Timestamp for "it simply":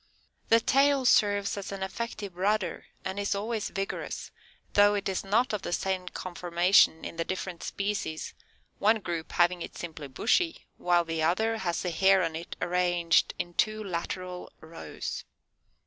9.61-10.07